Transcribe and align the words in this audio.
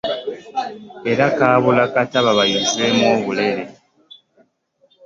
Era 1.11 1.25
kaabula 1.37 1.83
kata 1.93 2.17
babayuzeemu 2.25 3.03
obulere 3.15 3.63